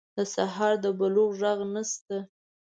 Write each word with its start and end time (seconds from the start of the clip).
د 0.15 0.17
سهار 0.35 0.73
د 0.83 0.85
بلوغ 0.99 1.31
ږغ 1.41 1.59
نشته 1.73 2.17